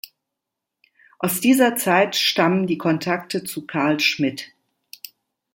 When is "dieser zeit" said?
1.41-2.15